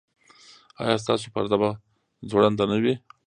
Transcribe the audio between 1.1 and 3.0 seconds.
پرده به ځوړنده نه وي؟